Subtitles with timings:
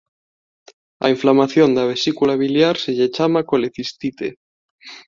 [1.03, 4.27] Á inflamación da vesícula biliar se lle chama colecistite.